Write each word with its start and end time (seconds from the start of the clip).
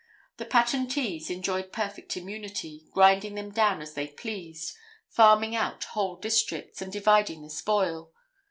The 0.37 0.45
patentees 0.47 1.29
enjoyed 1.29 1.71
perfect 1.71 2.17
immunity, 2.17 2.87
grinding 2.91 3.35
them 3.35 3.51
down 3.51 3.83
as 3.83 3.93
they 3.93 4.07
pleased, 4.07 4.75
farming 5.07 5.55
out 5.55 5.83
whole 5.83 6.15
districts, 6.15 6.81
and 6.81 6.91
dividing 6.91 7.43
the 7.43 7.51
spoil. 7.51 8.11